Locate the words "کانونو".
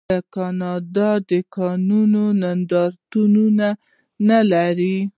1.55-2.23